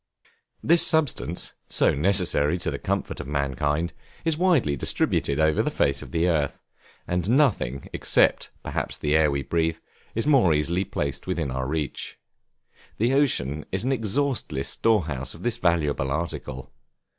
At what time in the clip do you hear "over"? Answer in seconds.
5.39-5.61